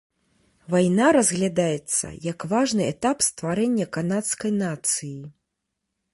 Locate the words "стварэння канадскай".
3.29-4.51